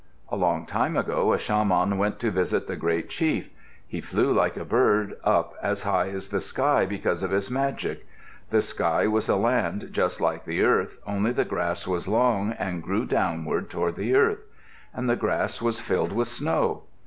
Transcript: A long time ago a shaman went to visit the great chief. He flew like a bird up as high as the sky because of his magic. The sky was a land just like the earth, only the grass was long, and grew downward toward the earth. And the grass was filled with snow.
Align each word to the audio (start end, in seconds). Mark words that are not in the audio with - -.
A 0.29 0.35
long 0.35 0.65
time 0.65 0.97
ago 0.97 1.31
a 1.31 1.37
shaman 1.37 1.95
went 1.95 2.17
to 2.21 2.31
visit 2.31 2.65
the 2.65 2.75
great 2.75 3.07
chief. 3.07 3.51
He 3.87 4.01
flew 4.01 4.33
like 4.33 4.57
a 4.57 4.65
bird 4.65 5.15
up 5.23 5.53
as 5.61 5.83
high 5.83 6.09
as 6.09 6.29
the 6.29 6.41
sky 6.41 6.87
because 6.87 7.21
of 7.21 7.29
his 7.29 7.51
magic. 7.51 8.07
The 8.49 8.63
sky 8.63 9.05
was 9.05 9.29
a 9.29 9.35
land 9.35 9.89
just 9.91 10.19
like 10.19 10.45
the 10.45 10.63
earth, 10.63 10.97
only 11.05 11.31
the 11.31 11.45
grass 11.45 11.85
was 11.85 12.07
long, 12.07 12.53
and 12.53 12.81
grew 12.81 13.05
downward 13.05 13.69
toward 13.69 13.95
the 13.95 14.15
earth. 14.15 14.41
And 14.91 15.07
the 15.07 15.15
grass 15.15 15.61
was 15.61 15.79
filled 15.79 16.13
with 16.13 16.27
snow. 16.27 16.81